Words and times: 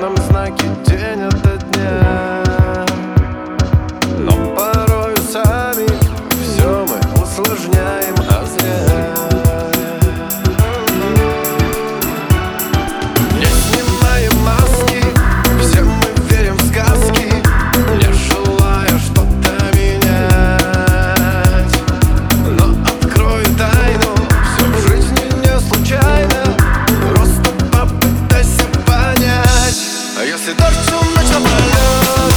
нам 0.00 0.16
знаки 0.16 0.79
much 31.14 31.30
of 31.34 31.42
my 31.42 31.58
love. 31.72 32.29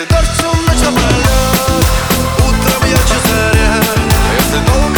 Если 0.00 0.14
дождь, 0.14 0.30
темно, 0.38 0.74
тепло, 0.78 1.10
утро 2.38 2.72
бьет 2.82 3.00
часы, 3.00 3.52
я 4.34 4.40
снова 4.40 4.89